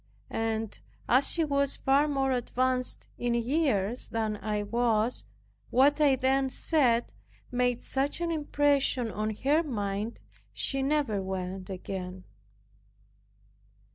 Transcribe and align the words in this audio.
And 0.31 0.79
as 1.07 1.27
she 1.29 1.43
was 1.45 1.77
far 1.77 2.07
more 2.07 2.31
advanced 2.31 3.07
in 3.19 3.35
years 3.35 4.09
than 4.09 4.37
I 4.41 4.63
was, 4.63 5.23
what 5.69 6.01
I 6.01 6.15
then 6.15 6.49
said 6.49 7.13
made 7.51 7.83
such 7.83 8.19
an 8.19 8.31
impression 8.31 9.11
on 9.11 9.29
her 9.35 9.61
mind, 9.61 10.19
she 10.53 10.81
never 10.81 11.21
went 11.21 11.69
again. 11.69 12.23